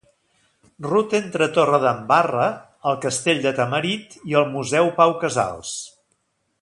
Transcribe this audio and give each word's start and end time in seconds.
Ruta 0.85 1.17
entre 1.23 1.47
Torredembarra, 1.57 2.47
el 2.93 2.97
Castell 3.03 3.45
de 3.47 3.53
Tamarit 3.61 4.17
i 4.33 4.39
el 4.41 4.49
Museu 4.55 4.91
Pau 5.01 5.15
Casals. 5.27 5.77